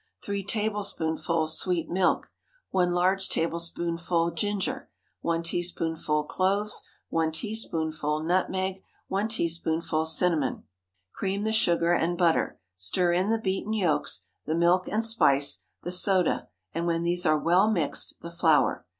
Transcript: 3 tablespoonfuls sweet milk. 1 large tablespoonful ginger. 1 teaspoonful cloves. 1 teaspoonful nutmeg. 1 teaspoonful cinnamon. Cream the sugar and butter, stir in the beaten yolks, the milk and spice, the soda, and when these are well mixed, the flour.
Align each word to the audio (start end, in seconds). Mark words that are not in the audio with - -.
3 0.23 0.43
tablespoonfuls 0.43 1.59
sweet 1.59 1.87
milk. 1.87 2.31
1 2.71 2.89
large 2.91 3.29
tablespoonful 3.29 4.31
ginger. 4.31 4.89
1 5.19 5.43
teaspoonful 5.43 6.23
cloves. 6.23 6.81
1 7.09 7.31
teaspoonful 7.31 8.23
nutmeg. 8.23 8.81
1 9.09 9.27
teaspoonful 9.27 10.07
cinnamon. 10.07 10.63
Cream 11.13 11.43
the 11.43 11.53
sugar 11.53 11.93
and 11.93 12.17
butter, 12.17 12.59
stir 12.75 13.13
in 13.13 13.29
the 13.29 13.37
beaten 13.37 13.73
yolks, 13.73 14.25
the 14.47 14.55
milk 14.55 14.87
and 14.89 15.05
spice, 15.05 15.65
the 15.83 15.91
soda, 15.91 16.47
and 16.73 16.87
when 16.87 17.03
these 17.03 17.27
are 17.27 17.37
well 17.37 17.69
mixed, 17.69 18.15
the 18.21 18.31
flour. 18.31 18.87